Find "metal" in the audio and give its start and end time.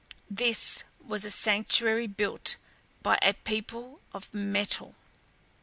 4.33-4.95